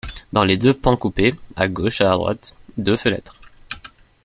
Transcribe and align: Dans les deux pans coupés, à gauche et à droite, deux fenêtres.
Dans 0.33 0.43
les 0.43 0.57
deux 0.57 0.73
pans 0.73 0.97
coupés, 0.97 1.35
à 1.55 1.67
gauche 1.67 2.01
et 2.01 2.05
à 2.05 2.13
droite, 2.13 2.55
deux 2.75 2.95
fenêtres. 2.95 3.39